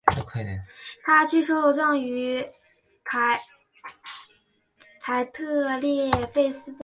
[1.03, 2.43] 他去世后被葬于
[5.03, 6.75] 腓特烈斯贝的。